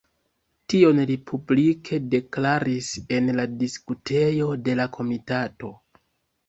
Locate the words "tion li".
0.73-1.17